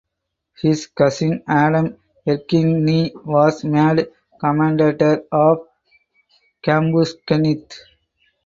His 0.59 0.87
cousin 0.87 1.43
Adam 1.47 1.95
Erskine 2.27 3.11
was 3.23 3.63
made 3.63 4.07
Commendator 4.41 5.25
of 5.31 5.67
Cambuskenneth. 6.65 7.75